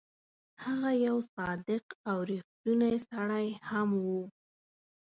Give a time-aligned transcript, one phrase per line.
[0.63, 4.21] هغه یو صادق او ریښتونی سړی هم وو.